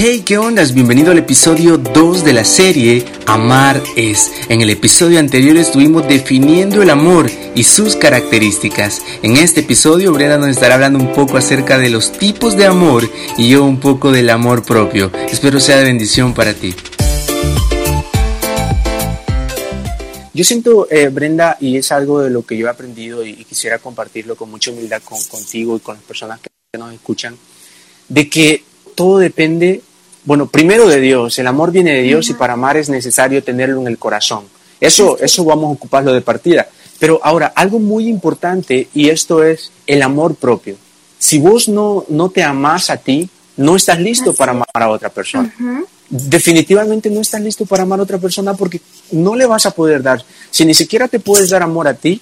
[0.00, 0.74] Hey, ¿qué ondas?
[0.74, 4.30] Bienvenido al episodio 2 de la serie Amar es.
[4.48, 9.02] En el episodio anterior estuvimos definiendo el amor y sus características.
[9.24, 13.10] En este episodio Brenda nos estará hablando un poco acerca de los tipos de amor
[13.36, 15.10] y yo un poco del amor propio.
[15.28, 16.76] Espero sea de bendición para ti.
[20.32, 23.80] Yo siento, eh, Brenda, y es algo de lo que yo he aprendido y, quisiera
[23.80, 27.36] compartirlo con mucha humildad contigo y con las personas que nos escuchan,
[28.08, 28.62] de que
[28.94, 29.82] todo depende
[30.28, 33.80] bueno, primero de Dios, el amor viene de Dios y para amar es necesario tenerlo
[33.80, 34.44] en el corazón.
[34.78, 36.68] Eso, eso vamos a ocuparlo de partida.
[36.98, 40.76] Pero ahora, algo muy importante, y esto es el amor propio.
[41.18, 45.08] Si vos no, no te amás a ti, no estás listo para amar a otra
[45.08, 45.50] persona.
[46.10, 48.82] Definitivamente no estás listo para amar a otra persona porque
[49.12, 50.22] no le vas a poder dar.
[50.50, 52.20] Si ni siquiera te puedes dar amor a ti,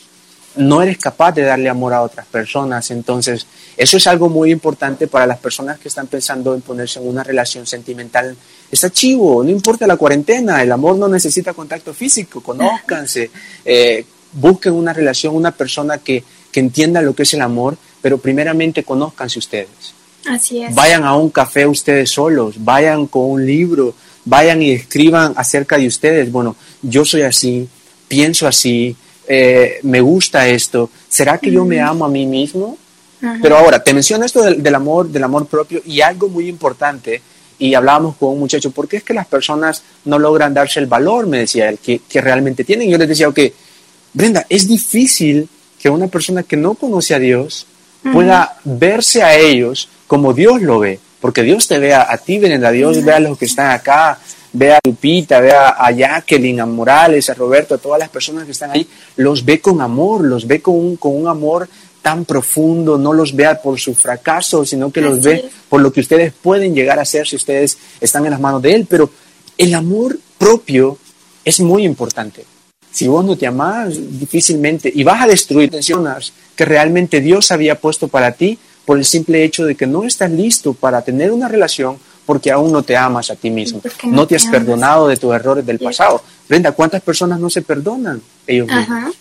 [0.57, 2.91] no eres capaz de darle amor a otras personas.
[2.91, 3.47] Entonces,
[3.77, 7.23] eso es algo muy importante para las personas que están pensando en ponerse en una
[7.23, 8.37] relación sentimental.
[8.71, 13.31] Está chivo, no importa la cuarentena, el amor no necesita contacto físico, conózcanse,
[13.65, 18.19] eh, busquen una relación, una persona que, que entienda lo que es el amor, pero
[18.19, 19.95] primeramente conózcanse ustedes.
[20.27, 20.75] Así es.
[20.75, 25.87] Vayan a un café ustedes solos, vayan con un libro, vayan y escriban acerca de
[25.87, 26.33] ustedes.
[26.33, 27.69] Bueno, yo soy así,
[28.09, 28.97] pienso así,
[29.29, 32.79] eh, me gusta esto, ¿será que yo me amo a mí mismo?
[33.43, 37.23] Pero ahora, te menciono esto del, amor, del amor propio y algo muy importante,
[37.59, 40.87] y hablábamos con un muchacho, ¿por qué es que las personas no logran darse el
[40.87, 42.91] valor, me decía él, que, que realmente tienen?
[42.91, 43.41] Yo les decía, ok,
[44.13, 47.67] Brenda, es difícil que una persona que no conoce a Dios
[48.13, 52.71] pueda verse a ellos como Dios lo ve, porque Dios te ve a, ti, Brenda,
[52.71, 54.19] Dios ve a los que están acá,
[54.57, 58.53] ve a Lupita, ve a, Jacqueline, a Morales, a Roberto, a todas las personas que
[58.53, 61.69] están ahí, los ve con amor, los ve con un, con un amor
[62.03, 66.01] tan profundo, no los vea por su fracaso, sino que los ve por lo que
[66.01, 68.87] ustedes pueden llegar a ser si ustedes están en las manos de Él.
[68.89, 69.11] Pero
[69.59, 70.99] el amor propio
[71.45, 72.45] es muy importante.
[72.93, 77.79] Si vos no te amás, difícilmente, y vas a destruir tensiones que realmente Dios había
[77.79, 81.49] puesto para ti por el simple hecho de que no estás listo para tener una
[81.49, 83.81] relación porque aún no te amas a ti mismo.
[84.05, 86.21] No, te has perdonado de tus errores del pasado.
[86.49, 89.17] Brenda, ¿cuántas personas no se perdonan ellos mismos?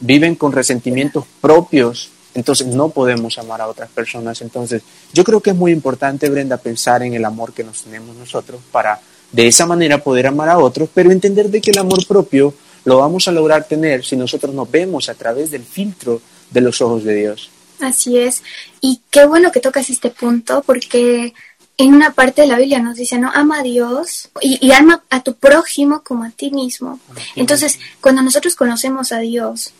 [0.00, 4.40] Viven con resentimientos propios, entonces no podemos amar a otras personas.
[4.40, 8.16] Entonces, yo creo que es muy importante, Brenda, pensar en el amor que nos tenemos
[8.16, 9.00] nosotros para
[9.30, 12.52] de esa manera poder amar a otros, pero entender de que el amor propio
[12.84, 16.80] lo vamos a lograr tener si nosotros nos vemos a través del filtro de los
[16.80, 17.50] ojos de Dios.
[17.80, 18.42] Así es.
[18.80, 21.32] Y qué bueno que tocas este punto porque
[21.76, 23.30] en una parte de la Biblia nos dice, ¿no?
[23.32, 27.00] Ama a Dios y, ama a tu prójimo como a ti mismo.
[27.36, 29.72] Entonces, cuando nosotros conocemos a Dios,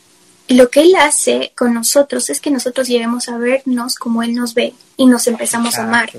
[0.49, 4.55] lo que Él hace con nosotros es que nosotros lleguemos a vernos como Él nos
[4.55, 6.11] ve y nos empezamos a amar.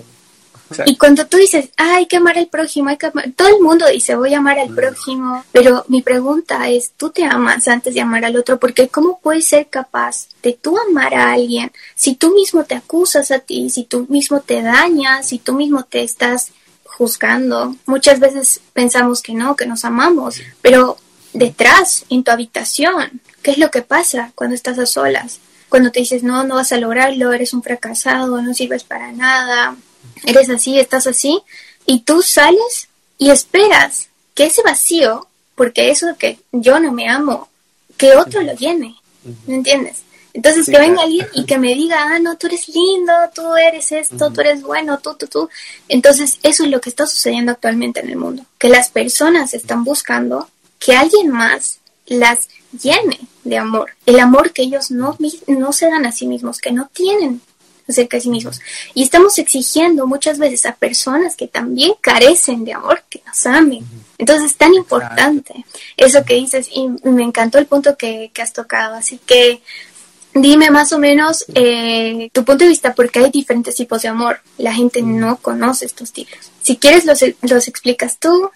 [0.85, 3.61] Y cuando tú dices, ah, hay que amar al prójimo, hay que amar, todo el
[3.61, 7.93] mundo dice, voy a amar al prójimo, pero mi pregunta es, ¿tú te amas antes
[7.93, 8.59] de amar al otro?
[8.59, 13.31] Porque ¿cómo puedes ser capaz de tú amar a alguien si tú mismo te acusas
[13.31, 16.51] a ti, si tú mismo te dañas, si tú mismo te estás
[16.83, 17.75] juzgando?
[17.85, 20.97] Muchas veces pensamos que no, que nos amamos, pero
[21.33, 25.39] detrás, en tu habitación, ¿qué es lo que pasa cuando estás a solas?
[25.69, 29.75] Cuando te dices, no, no vas a lograrlo, eres un fracasado, no sirves para nada,
[30.25, 31.41] eres así, estás así,
[31.85, 32.87] y tú sales
[33.17, 37.49] y esperas que ese vacío, porque eso que yo no me amo,
[37.97, 38.95] que otro lo llene,
[39.45, 39.97] ¿me entiendes?
[40.33, 43.91] Entonces que venga alguien y que me diga, ah, no, tú eres lindo, tú eres
[43.91, 45.49] esto, tú eres bueno, tú, tú, tú.
[45.89, 49.83] Entonces eso es lo que está sucediendo actualmente en el mundo, que las personas están
[49.83, 50.49] buscando
[50.79, 55.17] que alguien más las llene de amor, el amor que ellos no,
[55.47, 57.41] no se dan a sí mismos, que no tienen
[57.87, 58.59] acerca de sí mismos.
[58.93, 63.85] Y estamos exigiendo muchas veces a personas que también carecen de amor que nos amen.
[64.17, 65.65] Entonces es tan importante
[65.97, 68.95] eso que dices y me encantó el punto que, has tocado.
[68.95, 69.61] Así que
[70.33, 74.41] dime más o menos eh, tu punto de vista porque hay diferentes tipos de amor.
[74.57, 76.51] La gente no conoce estos tipos.
[76.61, 78.51] Si quieres los, los explicas tú.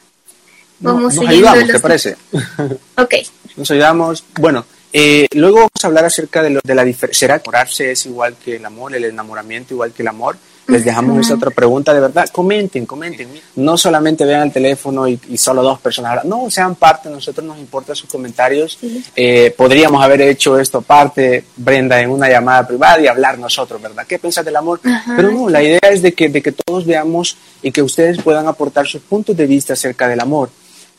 [0.80, 2.18] Vamos nos ayudamos, ¿te parece?
[2.98, 3.16] ok.
[3.56, 4.24] Nos ayudamos.
[4.36, 4.66] Bueno,
[4.98, 7.28] eh, luego vamos a hablar acerca de, lo, de la diferencia.
[7.28, 10.38] ¿Será que enamorarse es igual que el amor, el enamoramiento igual que el amor?
[10.68, 12.30] Les dejamos esa otra pregunta de verdad.
[12.32, 13.28] Comenten, comenten.
[13.58, 16.24] No solamente vean el teléfono y, solo dos personas.
[16.24, 17.10] No, sean parte.
[17.10, 18.80] A nosotros nos importan sus comentarios.
[19.18, 24.06] Eh, podríamos haber hecho esto aparte, Brenda, en una llamada privada y hablar nosotros, ¿verdad?
[24.08, 24.80] ¿Qué piensas del amor?
[25.16, 28.48] Pero no, la idea es de que, de que todos veamos y que ustedes puedan
[28.48, 30.50] aportar sus puntos de vista acerca del amor.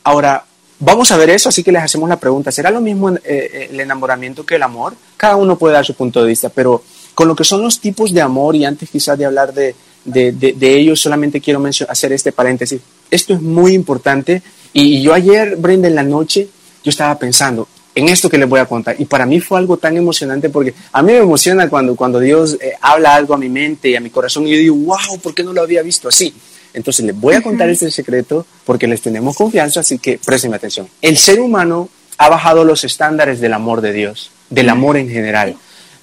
[0.03, 0.45] Ahora,
[0.79, 3.67] Vamos a ver eso, así que les hacemos la pregunta, ¿será lo mismo eh, eh,
[3.71, 4.93] el enamoramiento que el amor?
[5.17, 6.83] Cada uno puede dar su punto de vista, pero
[7.15, 9.75] con lo que son los tipos de amor, y antes quizás de hablar de,
[10.05, 12.79] de, de, ellos, solamente quiero hacer este paréntesis.
[13.09, 16.47] Esto es muy importante, y, yo ayer, Brenda, en la noche,
[16.83, 18.95] yo estaba pensando, en esto que les voy a contar.
[18.99, 22.55] Y para mí fue algo tan emocionante porque a mí me emociona cuando, cuando Dios
[22.61, 25.33] eh, habla algo a mi mente y a mi corazón y yo digo, wow, ¿por
[25.33, 26.31] qué no lo había visto así?
[26.73, 30.87] Entonces les voy a contar este secreto porque les tenemos confianza, así que presten atención.
[31.01, 35.55] El ser humano ha bajado los estándares del amor de Dios, del amor en general.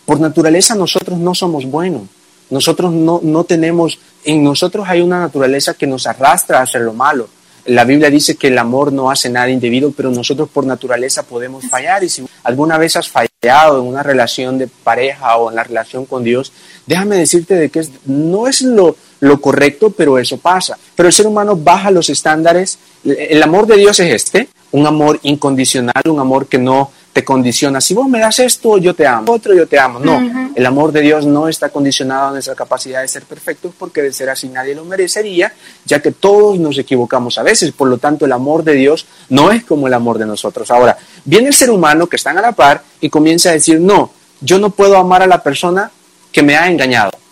[0.05, 2.02] Por naturaleza nosotros no somos buenos.
[2.50, 6.93] Nosotros no, no tenemos, en nosotros hay una naturaleza que nos arrastra a hacer lo
[6.93, 7.28] malo.
[7.67, 11.64] La Biblia dice que el amor no hace nada indebido, pero nosotros por naturaleza podemos
[11.64, 12.05] fallar.
[12.05, 16.05] Y si alguna vez has fallado en una relación de pareja o en la relación
[16.05, 16.52] con Dios,
[16.87, 20.76] déjame decirte de que no es lo, lo correcto, pero eso pasa.
[20.94, 22.79] Pero el ser humano baja los estándares.
[23.05, 27.81] El amor de Dios es este, un amor incondicional, un amor que no te condiciona.
[27.81, 29.32] Si vos me das esto, yo te amo.
[29.32, 29.99] Otro, yo te amo.
[29.99, 34.03] No, el amor de Dios no está condicionado a nuestra capacidad de ser perfectos porque
[34.03, 35.55] de ser así nadie lo merecería,
[35.87, 37.73] ya que todos nos equivocamos a veces.
[37.73, 40.70] Por lo tanto, el amor de Dios no es como el amor de nosotros.
[40.70, 44.11] Ahora, viene el ser humano que están a la par y comienza a decir, no,
[44.43, 45.91] yo no puedo amar a la persona
[46.31, 47.24] que me ha engañado.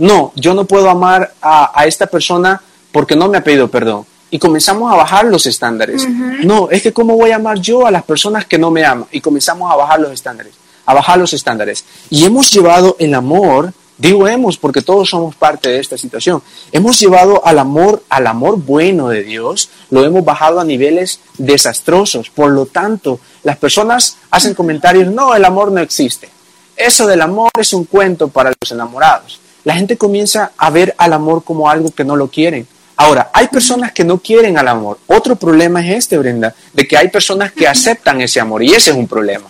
[0.00, 2.60] No, yo no puedo amar a, a esta persona
[2.90, 6.06] porque no me ha pedido perdón y comenzamos a bajar los estándares.
[6.08, 9.06] No, es que cómo voy a amar yo a las personas que no me aman
[9.10, 10.54] y comenzamos a bajar los estándares,
[10.86, 11.84] a bajar los estándares.
[12.10, 16.98] Y hemos llevado el amor, digo hemos porque todos somos parte de esta situación, hemos
[16.98, 22.30] llevado al amor, al amor bueno de Dios, lo hemos bajado a niveles desastrosos.
[22.30, 26.30] Por lo tanto, las personas hacen comentarios, no, el amor no existe.
[26.76, 29.40] Eso del amor es un cuento para los enamorados.
[29.64, 32.66] La gente comienza a ver al amor como algo que no lo quieren
[33.00, 34.98] Ahora, hay personas que no quieren al amor.
[35.06, 38.90] Otro problema es este, Brenda, de que hay personas que aceptan ese amor y ese
[38.90, 39.46] es un problema.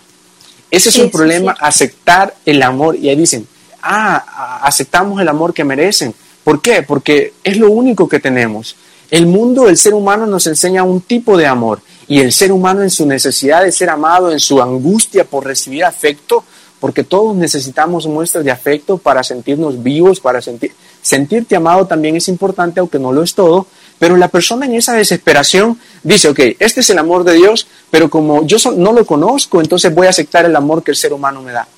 [0.71, 2.95] Ese es un problema, aceptar el amor.
[2.95, 3.49] Y ahí dicen,
[3.83, 6.15] ah, aceptamos el amor que merecen.
[6.45, 6.85] ¿Por qué?
[6.85, 8.77] Porque es lo único que tenemos.
[9.11, 12.83] El mundo, el ser humano nos enseña un tipo de amor y el ser humano
[12.83, 16.45] en su necesidad de ser amado, en su angustia por recibir afecto,
[16.81, 20.73] porque todos necesitamos muestras de afecto para sentirnos vivos, para sentir,
[21.03, 23.67] sentirte amado también es importante, aunque no lo es todo,
[23.99, 28.09] pero la persona en esa desesperación dice, ok, este es el amor de Dios, pero
[28.09, 31.43] como yo no lo conozco, entonces voy a aceptar el amor que el ser humano
[31.43, 31.69] me da.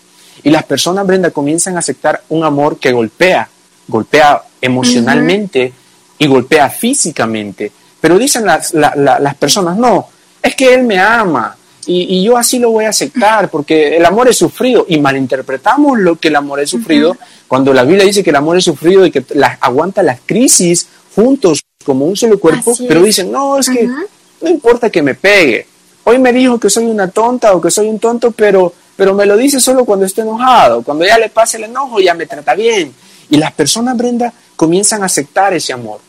[0.44, 3.48] Y las personas, Brenda, comienzan a aceptar un amor que golpea,
[3.88, 5.72] golpea emocionalmente
[6.18, 7.72] y golpea físicamente.
[8.00, 10.08] Pero dicen las, las personas, no,
[10.40, 14.28] es que Él me ama, y, yo así lo voy a aceptar porque el amor
[14.28, 17.16] es sufrido y malinterpretamos lo que el amor es sufrido
[17.48, 19.24] cuando la Biblia dice que el amor es sufrido y que
[19.60, 24.90] aguanta las crisis juntos como un solo cuerpo, pero dicen, no, es que no importa
[24.90, 25.66] que me pegue.
[26.04, 29.26] Hoy me dijo que soy una tonta o que soy un tonto, pero, pero me
[29.26, 30.82] lo dice solo cuando esté enojado.
[30.82, 32.94] Cuando ya le pase el enojo, ya me trata bien.
[33.30, 36.00] Y las personas, Brenda, comienzan a aceptar ese amor.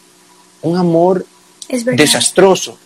[0.62, 1.26] Un amor
[1.96, 2.78] desastroso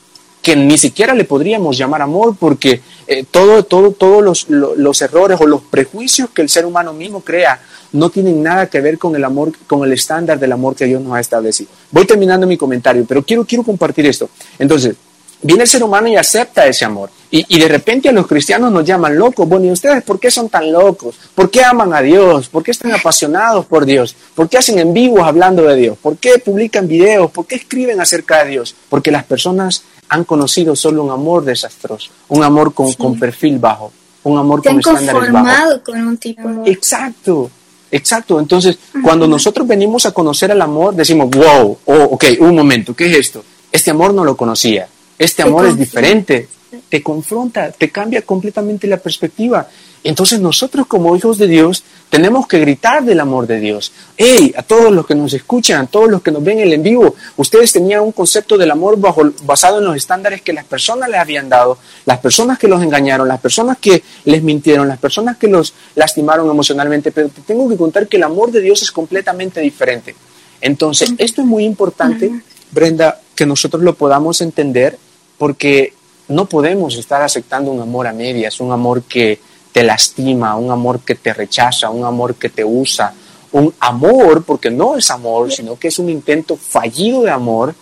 [0.48, 5.42] que ni siquiera le podríamos llamar amor porque eh, todo, todo, todos los, los, errores
[5.42, 7.60] o los prejuicios que el ser humano mismo crea
[7.92, 11.02] no tienen nada que ver con el amor, con el estándar del amor que Dios
[11.02, 11.70] nos ha establecido.
[11.92, 14.30] Voy terminando mi comentario, pero quiero, quiero compartir esto.
[14.58, 14.96] Entonces,
[15.42, 17.10] viene el ser humano y acepta ese amor.
[17.30, 19.48] Y, de repente a los cristianos nos llaman locos.
[19.48, 21.16] Bueno, ¿y ustedes por qué son tan locos?
[21.36, 22.48] ¿Por qué aman a Dios?
[22.48, 24.16] ¿Por qué están apasionados por Dios?
[24.34, 25.98] ¿Por qué hacen en vivos hablando de Dios?
[26.02, 27.30] ¿Por qué publican videos?
[27.32, 28.74] ¿Por qué escriben acerca de Dios?
[28.88, 33.92] Porque las personas han conocido solo un amor desastroso, un amor con, con perfil bajo,
[34.24, 35.82] un amor con estándares bajos.
[35.84, 37.52] con un tipo de Exacto.
[37.90, 42.94] Exacto, entonces cuando nosotros venimos a conocer el amor, decimos, wow, oh, ok, un momento,
[42.94, 43.46] ¿qué es esto?
[43.72, 44.90] Este amor no lo conocía,
[45.20, 46.48] este amor es diferente,
[46.90, 49.68] te confronta, te cambia completamente la perspectiva.
[50.04, 53.92] Entonces nosotros como hijos de Dios tenemos que gritar del amor de Dios.
[54.16, 56.74] Hey, a todos los que nos escuchan, a todos los que nos ven en el
[56.74, 60.66] en vivo, ustedes tenían un concepto del amor bajo, basado en los estándares que las
[60.66, 65.00] personas les habían dado, las personas que los engañaron, las personas que les mintieron, las
[65.00, 68.82] personas que los lastimaron emocionalmente, pero te tengo que contar que el amor de Dios
[68.84, 70.16] es completamente diferente.
[70.62, 72.32] Entonces, esto es muy importante,
[72.72, 74.98] Brenda, que nosotros lo podamos entender
[75.38, 75.94] porque
[76.28, 79.40] no podemos estar aceptando un amor a medias, un amor que
[79.72, 83.14] te lastima, un amor que te rechaza, un amor que te usa,
[83.52, 87.76] un amor, porque no es amor, sino que es un intento fallido de amor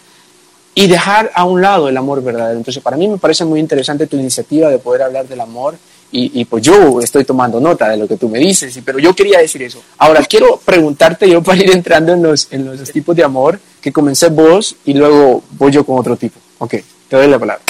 [0.76, 2.58] y dejar a un lado el amor verdadero.
[2.58, 5.76] Entonces, para mí me parece muy interesante tu iniciativa de poder hablar del amor
[6.18, 9.40] y, pues yo estoy tomando nota de lo que tú me dices, pero yo quería
[9.40, 9.82] decir eso.
[9.98, 13.92] Ahora, quiero preguntarte yo para ir entrando en los, en los tipos de amor, que
[13.92, 16.40] comencé vos y luego voy yo con otro tipo.
[16.60, 16.76] Ok,
[17.10, 17.64] te doy la palabra.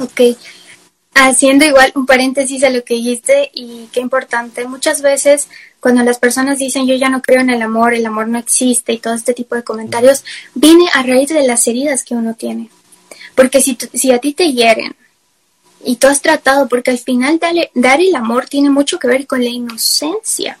[0.00, 0.20] Ok.
[1.14, 5.48] haciendo igual un paréntesis a lo que dijiste y qué importante, muchas veces
[5.80, 8.92] cuando las personas dicen yo ya no creo en el amor, el amor no existe
[8.92, 12.70] y todo este tipo de comentarios, viene a raíz de las heridas que uno tiene.
[13.34, 14.94] Porque si, si a ti te hieren
[15.84, 17.40] y tú has tratado, porque al final
[17.74, 20.58] dar el amor tiene mucho que ver con la inocencia.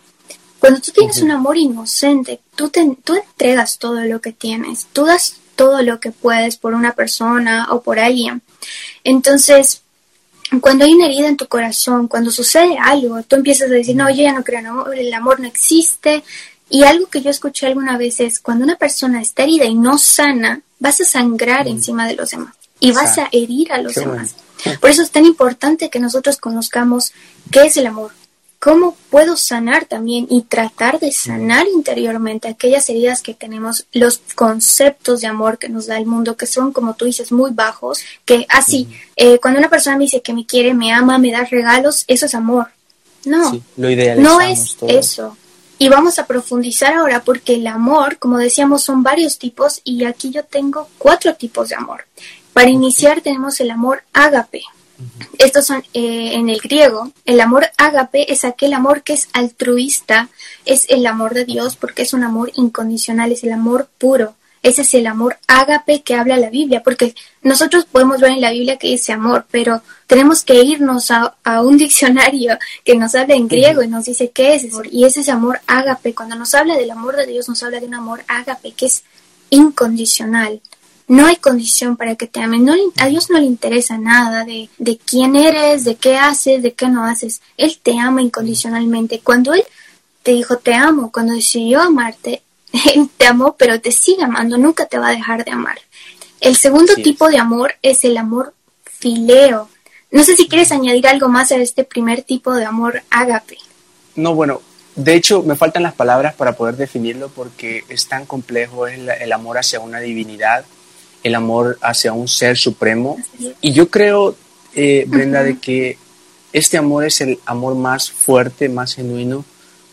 [0.58, 5.04] Cuando tú tienes un amor inocente, tú, te, tú entregas todo lo que tienes, tú
[5.04, 8.42] das todo lo que puedes por una persona o por alguien.
[9.04, 9.82] Entonces,
[10.60, 14.10] cuando hay una herida en tu corazón, cuando sucede algo, tú empiezas a decir, no,
[14.10, 16.24] yo ya no creo en amor, el amor no existe.
[16.68, 19.98] Y algo que yo escuché alguna vez es, cuando una persona está herida y no
[19.98, 24.34] sana, vas a sangrar encima de los demás y vas a herir a los demás.
[24.80, 27.12] Por eso es tan importante que nosotros conozcamos
[27.52, 28.10] qué es el amor,
[28.62, 35.20] cómo puedo sanar también y tratar de sanar interiormente aquellas heridas que tenemos, los conceptos
[35.20, 38.46] de amor que nos da el mundo, que son, como tú dices, muy bajos, que
[38.48, 42.04] así, eh, cuando una persona me dice que me quiere, me ama, me da regalos,
[42.06, 42.68] eso es amor.
[43.24, 45.36] No, no es eso.
[45.78, 50.30] Y vamos a profundizar ahora porque el amor, como decíamos, son varios tipos y aquí
[50.30, 52.04] yo tengo cuatro tipos de amor.
[52.52, 54.62] Para iniciar tenemos el amor ágape,
[55.38, 57.10] estos son eh, en el griego.
[57.24, 60.28] El amor ágape es aquel amor que es altruista,
[60.64, 64.34] es el amor de Dios porque es un amor incondicional, es el amor puro.
[64.62, 68.52] Ese es el amor ágape que habla la Biblia, porque nosotros podemos ver en la
[68.52, 73.48] Biblia que dice amor, pero tenemos que irnos a, un diccionario que nos habla en
[73.48, 74.86] griego y nos dice qué es amor.
[74.86, 76.14] Y ese es amor ágape.
[76.14, 79.02] Cuando nos habla del amor de Dios, nos habla de un amor ágape que es
[79.50, 80.60] incondicional.
[81.08, 82.64] No hay condición para que te amen.
[82.64, 86.72] No, a Dios no le interesa nada de, de quién eres, de qué haces, de
[86.72, 87.42] qué no haces.
[87.56, 89.20] Él te ama incondicionalmente.
[89.20, 89.64] Cuando Él
[90.22, 92.42] te dijo te amo, cuando decidió amarte,
[92.94, 95.78] Él te amó, pero te sigue amando, nunca te va a dejar de amar.
[96.40, 98.54] El segundo tipo de amor es el amor
[98.84, 99.68] fileo.
[100.10, 103.58] No sé si quieres añadir algo más a este primer tipo de amor ágape.
[104.16, 104.60] No, bueno,
[104.96, 109.32] de hecho me faltan las palabras para poder definirlo porque es tan complejo el, el
[109.32, 110.64] amor hacia una divinidad
[111.22, 113.18] el amor hacia un ser supremo.
[113.60, 114.36] Y yo creo,
[114.74, 115.98] eh, Brenda, de que
[116.52, 119.44] este amor es el amor más fuerte, más genuino,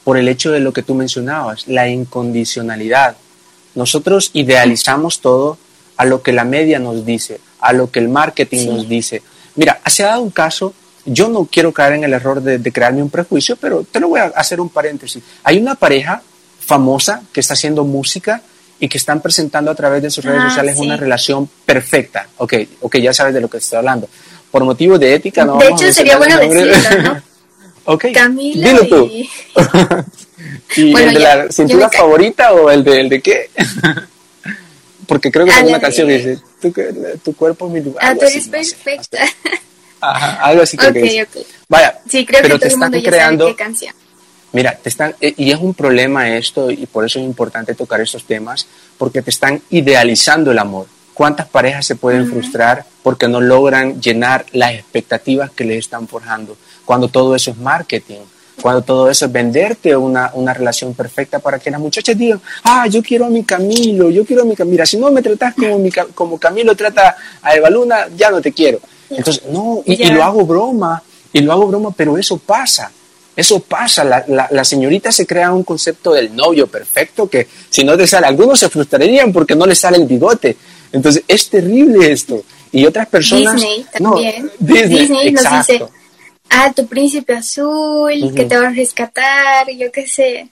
[0.03, 3.15] por el hecho de lo que tú mencionabas, la incondicionalidad.
[3.75, 5.57] Nosotros idealizamos todo
[5.97, 9.21] a lo que la media nos dice, a lo que el marketing nos dice.
[9.55, 10.73] Mira, se ha dado un caso,
[11.05, 14.09] yo no quiero caer en el error de, de crearme un prejuicio, pero te lo
[14.09, 15.21] voy a hacer un paréntesis.
[15.43, 16.23] Hay una pareja
[16.59, 18.41] famosa que está haciendo música
[18.79, 22.27] y que están presentando a través de sus redes ah, sociales una relación perfecta.
[22.37, 24.09] Ok, ok, ya sabes de lo que estoy hablando.
[24.51, 25.57] Por motivo de ética, no.
[25.57, 27.21] De hecho, sería bueno decirlo, ¿no?
[27.93, 28.05] ok.
[28.13, 29.11] Camila Dilo tú.
[30.77, 33.49] ¿Y el de la cintura favorita o el de, el de qué?
[35.07, 36.39] Porque creo que es una canción que dice,
[37.23, 38.03] tu, cuerpo es mi lugar.
[38.05, 39.19] Ah, tú eres perfecta.
[40.01, 41.27] Ajá, algo así que okay.
[41.67, 43.93] Vaya, sí, creo pero que te están creando, qué canción.
[44.51, 48.01] Mira, te están, eh, y es un problema esto, y por eso es importante tocar
[48.01, 50.87] estos temas, porque te están idealizando el amor.
[51.13, 56.55] ¿Cuántas parejas se pueden frustrar porque no logran llenar las expectativas que les están forjando?
[56.85, 58.21] Cuando todo eso es marketing,
[58.61, 62.87] cuando todo eso es venderte una, una relación perfecta para que las muchachas digan, ah,
[62.87, 64.71] yo quiero a mi Camilo, yo quiero a mi Camilo.
[64.71, 68.41] Mira, si no me tratas como, mi, como Camilo trata a Eva Luna, ya no
[68.41, 68.79] te quiero.
[69.09, 71.03] Entonces, no, y, y lo hago broma,
[71.33, 72.91] y lo hago broma, pero eso pasa.
[73.39, 77.95] Eso pasa, la, la, señorita se crea un concepto del novio perfecto que si no
[77.95, 80.57] te sale, algunos se frustrarían porque no le sale el bigote.
[80.91, 82.43] Entonces es terrible esto.
[82.73, 83.55] Y otras personas...
[83.55, 84.51] Disney también.
[84.59, 85.85] Disney, nos dice,
[86.49, 90.49] ah, tu príncipe azul, que te va a rescatar, yo qué sé.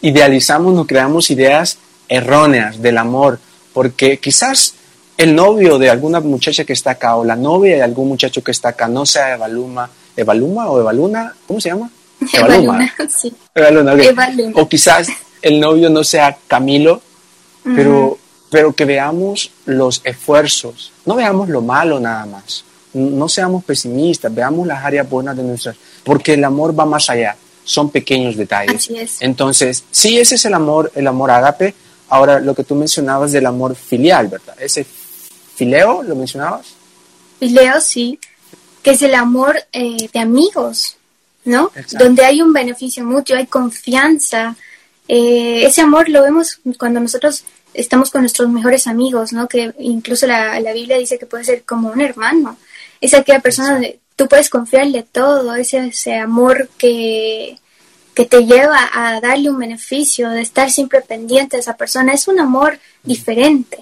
[0.00, 3.38] Idealizamos, nos creamos ideas erróneas del amor,
[3.72, 4.74] porque quizás
[5.16, 8.50] el novio de alguna muchacha que está acá o la novia de algún muchacho que
[8.50, 11.88] está acá no sea Evaluma, Evaluma o Evaluna, ¿cómo se llama?
[13.08, 13.32] Sí.
[14.54, 15.08] O quizás
[15.42, 17.00] el novio no sea Camilo,
[17.64, 18.18] pero,
[18.50, 24.66] pero que veamos los esfuerzos, no veamos lo malo nada más, no seamos pesimistas, veamos
[24.66, 28.88] las áreas buenas de nuestras, porque el amor va más allá, son pequeños detalles.
[29.20, 31.74] Entonces, sí, ese es el amor, el amor ágape.
[32.08, 34.56] Ahora, lo que tú mencionabas del amor filial, ¿verdad?
[34.58, 34.86] Ese
[35.54, 36.66] fileo, ¿lo mencionabas?
[37.38, 38.18] Fileo, sí,
[38.82, 40.96] que es el amor eh, de amigos,
[41.48, 41.72] ¿no?
[41.98, 44.54] Donde hay un beneficio mutuo, hay confianza.
[45.08, 49.48] Eh, ese amor lo vemos cuando nosotros estamos con nuestros mejores amigos, ¿no?
[49.48, 52.56] Que incluso la, la Biblia dice que puede ser como un hermano.
[53.00, 57.58] Es aquella persona donde tú puedes confiarle todo, ese, ese amor que,
[58.14, 62.12] que te lleva a darle un beneficio, de estar siempre pendiente de esa persona.
[62.12, 63.78] Es un amor diferente,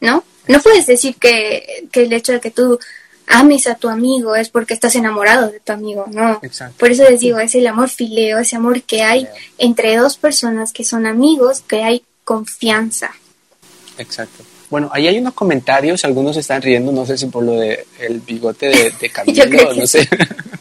[0.00, 0.24] ¿no?
[0.48, 2.78] No puedes decir que, que el hecho de que tú
[3.26, 6.38] ames a tu amigo es porque estás enamorado de tu amigo, no.
[6.42, 6.76] Exacto.
[6.78, 9.28] Por eso les digo, es el amor fileo, ese amor que hay
[9.58, 13.10] entre dos personas que son amigos, que hay confianza.
[13.98, 14.44] Exacto.
[14.68, 18.20] Bueno, ahí hay unos comentarios, algunos están riendo, no sé si por lo de el
[18.20, 20.08] bigote de, de Camilo, Yo creo que no sé.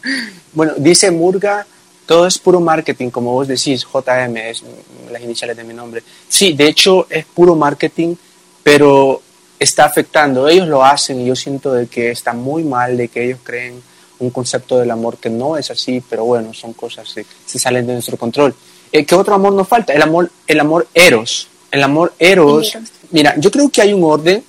[0.53, 1.65] bueno, dice Murga,
[2.05, 4.63] todo es puro marketing, como vos decís, JM es
[5.12, 6.03] las iniciales de mi nombre.
[6.27, 8.15] Sí, de hecho es puro marketing,
[8.63, 9.22] pero
[9.65, 10.48] está afectando.
[10.48, 13.81] Ellos lo hacen y yo siento de que está muy mal, de que ellos creen
[14.19, 17.86] un concepto del amor que no es así, pero bueno, son cosas que se salen
[17.86, 18.55] de nuestro control.
[18.91, 19.91] Eh, ¿Qué otro amor nos falta?
[19.93, 21.50] El amor, el amor eros.
[21.69, 22.69] El amor eros.
[22.74, 22.84] Eros.
[23.12, 24.41] Mira, yo creo que hay un orden.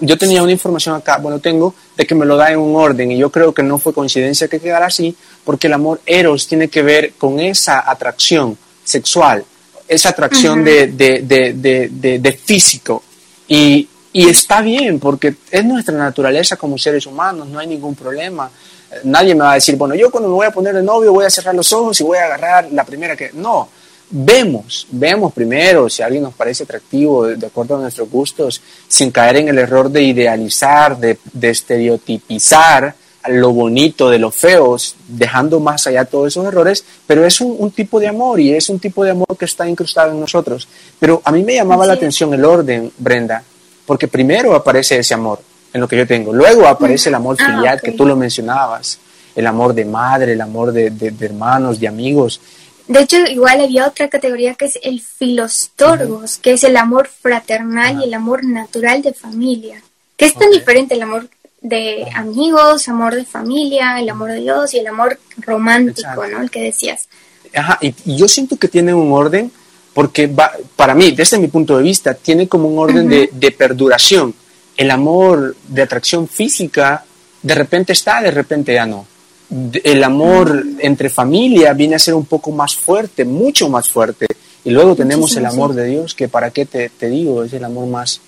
[0.00, 3.12] Yo tenía una información acá, bueno, tengo, de que me lo da en un orden
[3.12, 6.66] y yo creo que no fue coincidencia que quedara así, porque el amor eros tiene
[6.68, 9.44] que ver con esa atracción sexual,
[9.86, 13.04] esa atracción de, de, de- de físico.
[13.46, 13.88] Y,
[14.18, 18.50] y está bien, porque es nuestra naturaleza como seres humanos, no hay ningún problema.
[18.90, 21.12] Eh, Nadie me va a decir, bueno, yo cuando me voy a poner de novio
[21.12, 23.30] voy a cerrar los ojos y voy a agarrar la primera que...
[23.32, 23.68] No,
[24.10, 29.36] vemos, vemos primero si alguien nos parece atractivo de, acuerdo a nuestros gustos, sin caer
[29.36, 32.96] en el error de idealizar, de, de estereotipizar
[33.28, 37.70] lo bonito de los feos, dejando más allá todos esos errores, pero es un, un
[37.70, 40.66] tipo de amor y es un tipo de amor que está incrustado en nosotros.
[40.98, 43.44] Pero a mí me llamaba la atención el orden, Brenda,
[43.88, 45.40] porque primero aparece ese amor
[45.72, 48.98] en lo que yo tengo, luego aparece el amor Ah, filial que tú lo mencionabas,
[49.34, 52.40] el amor de madre, el amor de, de- de hermanos, de amigos.
[52.86, 58.00] De hecho, igual había otra categoría que es el filostorgos, que es el amor fraternal
[58.00, 59.82] y el amor natural de familia.
[60.16, 61.28] Que es tan diferente el amor
[61.60, 66.28] de amigos, amor de familia, el amor de Dios y el amor romántico, Exacto.
[66.28, 66.42] ¿no?
[66.42, 67.08] El que decías.
[67.54, 69.50] Ajá, y, y yo siento que tiene un orden,
[69.98, 73.50] porque va, para mí, desde mi punto de vista, tiene como un orden de, de
[73.50, 74.32] perduración.
[74.76, 77.04] El amor de atracción física
[77.42, 79.04] de repente está, de repente ya no.
[79.82, 84.28] El amor entre familia viene a ser un poco más fuerte, mucho más fuerte.
[84.62, 85.78] Y luego tenemos el amor sí.
[85.78, 88.20] de Dios, que para qué te, te digo, es el amor más,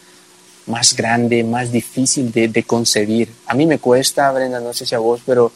[0.67, 3.29] más grande, más difícil de, de concebir.
[3.47, 5.53] A mí me cuesta, Brenda, no sé si a vos, pero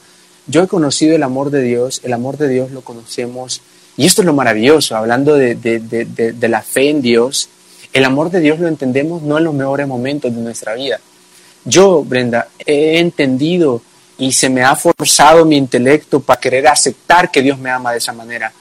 [0.46, 3.62] yo he conocido el amor de Dios, el amor de Dios lo conocemos,
[3.96, 7.48] y esto es lo maravilloso, hablando de, de- de- la fe en Dios,
[7.92, 10.98] el amor de Dios lo entendemos no en los mejores momentos de nuestra vida.
[11.64, 13.80] Yo, Brenda, he entendido
[14.18, 17.98] y se me ha forzado mi intelecto para querer aceptar que Dios me ama de
[17.98, 18.52] esa manera.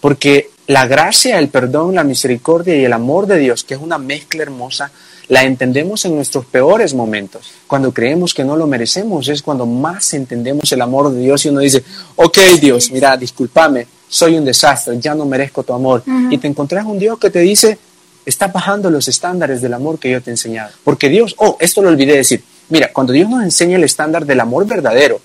[0.00, 3.98] Porque la gracia, el perdón, la misericordia y el amor de Dios, que es una
[3.98, 4.90] mezcla hermosa,
[5.28, 7.52] la entendemos en nuestros peores momentos.
[7.66, 11.48] Cuando creemos que no lo merecemos es cuando más entendemos el amor de Dios y
[11.48, 11.82] uno dice,
[12.16, 16.02] ok Dios, mira, discúlpame, soy un desastre, ya no merezco tu amor.
[16.30, 17.78] Y te encontrás un Dios que te dice,
[18.26, 20.70] estás bajando los estándares del amor que yo te he enseñado.
[20.84, 22.44] Porque Dios, oh, esto lo olvidé decir.
[22.68, 25.20] Mira, cuando Dios nos enseña el estándar del amor verdadero,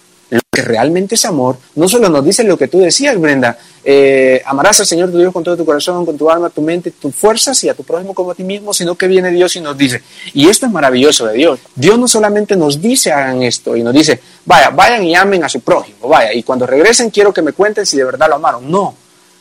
[0.58, 4.80] que realmente es amor, no solo nos dice lo que tú decías, Brenda, eh, amarás
[4.80, 7.64] al Señor tu Dios con todo tu corazón, con tu alma, tu mente, tus fuerzas
[7.64, 10.02] y a tu prójimo como a ti mismo, sino que viene Dios y nos dice,
[10.34, 13.94] y esto es maravilloso de Dios, Dios no solamente nos dice hagan esto y nos
[13.94, 17.54] dice, vaya, vayan y amen a su prójimo, vaya, y cuando regresen quiero que me
[17.54, 18.72] cuenten si de verdad lo amaron.
[18.72, 18.96] No,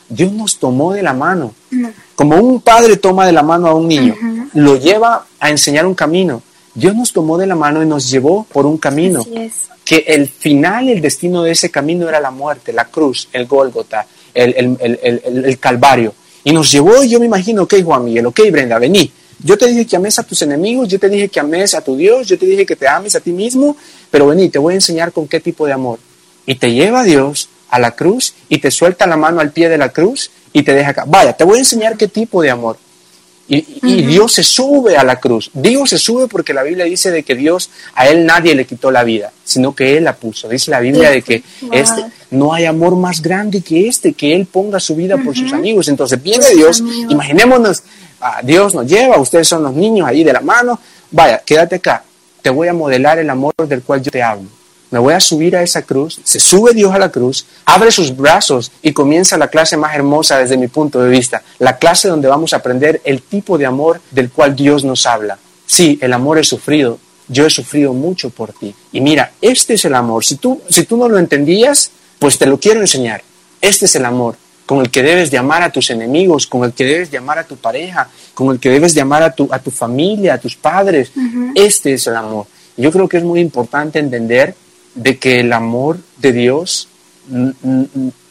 [0.07, 1.89] Dios nos tomó de la mano, No.
[2.13, 4.15] como un padre toma de la mano a un niño,
[4.53, 6.43] lo lleva a enseñar un camino.
[6.77, 9.53] Dios nos tomó de la mano y nos llevó por un camino es.
[9.83, 14.05] que el final, el destino de ese camino era la muerte, la cruz, el Gólgota,
[14.33, 16.13] el, el, el, el- el Calvario.
[16.43, 19.11] Y nos llevó, y yo me imagino, ok, Juan Miguel, ok, Brenda, vení.
[19.43, 21.95] Yo te dije que ames a tus enemigos, yo te dije que ames a tu
[21.95, 23.75] Dios, yo te dije que te ames a ti mismo,
[24.11, 25.99] pero vení, te voy a enseñar con qué tipo de amor.
[26.45, 29.77] Y te lleva Dios a la cruz y te suelta la mano al pie de
[29.77, 31.03] la cruz y te deja acá.
[31.07, 32.77] Vaya, te voy a enseñar qué tipo de amor.
[33.49, 35.49] Y, y Dios se sube a la cruz.
[35.53, 38.91] Digo se sube porque la Biblia dice de que Dios, a él nadie le quitó
[38.91, 40.49] la vida, sino que él la puso.
[40.49, 44.45] Dice la Biblia de que este, no hay amor más grande que este, que él
[44.45, 45.87] ponga su vida por sus amigos.
[45.87, 47.83] Entonces viene Dios, imaginémonos,
[48.19, 50.79] a Dios nos lleva, ustedes son los niños ahí de la mano,
[51.11, 52.03] vaya, quédate acá,
[52.41, 54.56] te voy a modelar el amor del cual yo te hablo.
[54.89, 58.15] Me voy a subir a esa cruz, se sube Dios a la cruz, abre sus
[58.15, 62.27] brazos y comienza la clase más hermosa desde mi punto de vista, la clase donde
[62.27, 65.37] vamos a aprender el tipo de amor del cual Dios nos habla.
[65.65, 68.73] Sí, el amor es sufrido, yo he sufrido mucho por ti.
[68.93, 70.23] Y mira, este es el amor.
[70.23, 73.21] Si tú, si tú no lo entendías, pues te lo quiero enseñar.
[73.59, 76.73] Este es el amor con el que debes de amar a tus enemigos, con el
[76.73, 79.47] que debes de amar a tu pareja, con el que debes de amar a tu,
[79.49, 81.11] a tu familia, a tus padres.
[81.55, 82.47] Este es el amor.
[82.75, 84.53] Yo creo que es muy importante entender
[84.97, 86.89] de que el amor de Dios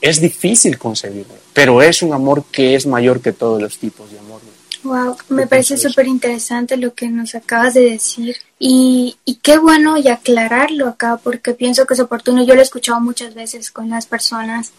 [0.01, 4.19] es difícil concebirlo, pero es un amor que es mayor que todos los tipos de
[4.19, 4.41] amor.
[4.83, 9.99] Wow, me parece súper interesante lo que nos acabas de decir y, y qué bueno
[9.99, 12.45] y aclararlo acá porque pienso que es oportuno.
[12.45, 14.71] Yo lo he escuchado muchas veces con las personas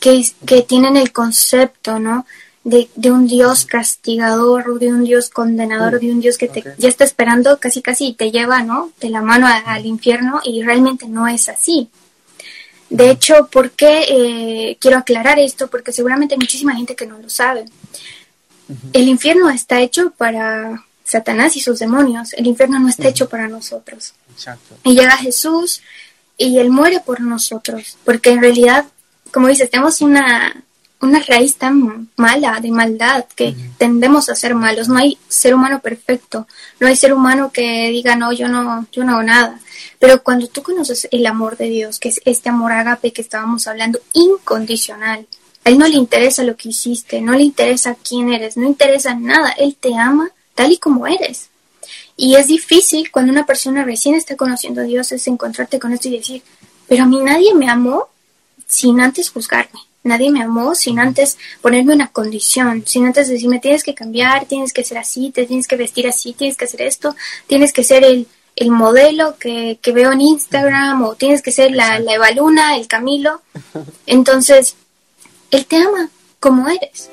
[0.00, 2.24] que, que tienen el concepto, ¿no?
[2.62, 6.90] De, de, un Dios castigador, de un Dios condenador, de un Dios que te, ya
[6.90, 8.92] está esperando casi casi te lleva, ¿no?
[9.00, 11.88] De la mano al infierno y realmente no es así.
[12.90, 15.68] De hecho, ¿por qué eh, quiero aclarar esto?
[15.68, 17.64] Porque seguramente hay muchísima gente que no lo sabe.
[18.92, 22.32] El infierno está hecho para Satanás y sus demonios.
[22.34, 24.14] El infierno no está hecho para nosotros.
[24.84, 25.82] Y llega Jesús
[26.36, 27.96] y Él muere por nosotros.
[28.04, 28.86] Porque en realidad,
[29.32, 30.64] como dices, tenemos una,
[31.00, 34.88] una raíz tan mala, de maldad, que tendemos a ser malos.
[34.88, 36.46] No hay ser humano perfecto.
[36.78, 39.60] No hay ser humano que diga, no, yo no, yo no hago nada.
[39.98, 43.66] Pero cuando tú conoces el amor de Dios, que es este amor agape que estábamos
[43.66, 45.26] hablando, incondicional,
[45.64, 49.14] a él no le interesa lo que hiciste, no le interesa quién eres, no interesa
[49.14, 49.50] nada.
[49.52, 51.48] Él te ama tal y como eres.
[52.16, 56.08] Y es difícil cuando una persona recién está conociendo a Dios es encontrarte con esto
[56.08, 56.42] y decir,
[56.86, 58.08] pero a mí nadie me amó
[58.66, 59.80] sin antes juzgarme.
[60.02, 64.72] Nadie me amó sin antes ponerme una condición, sin antes decirme tienes que cambiar, tienes
[64.72, 67.14] que ser así, te tienes que vestir así, tienes que hacer esto,
[67.46, 71.72] tienes que ser el, el modelo que, que, veo en Instagram o tienes que ser
[71.72, 73.42] la, la Evaluna, el Camilo.
[74.06, 74.76] Entonces,
[75.50, 76.08] él te ama
[76.38, 77.10] como eres.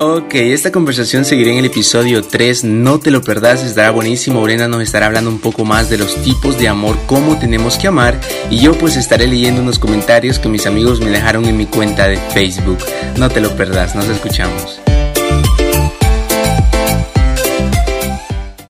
[0.00, 4.68] Ok, esta conversación seguirá en el episodio 3, no te lo perdas, estará buenísimo, Brenda
[4.68, 8.20] nos estará hablando un poco más de los tipos de amor, cómo tenemos que amar
[8.48, 12.06] y yo pues estaré leyendo unos comentarios que mis amigos me dejaron en mi cuenta
[12.06, 12.78] de Facebook.
[13.16, 14.80] No te lo perdas, nos escuchamos.